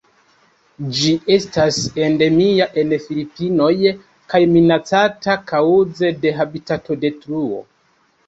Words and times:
Ĝi 0.99 1.09
estas 1.33 1.75
endemia 2.05 2.67
en 2.83 2.95
Filipinoj 3.03 3.75
kaj 4.33 4.41
minacata 4.55 5.35
kaŭze 5.51 6.11
de 6.25 6.33
habitatodetruo. 6.41 7.63